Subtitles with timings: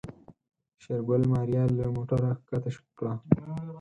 [0.81, 3.13] شېرګل ماريا له موټره کښته کړه.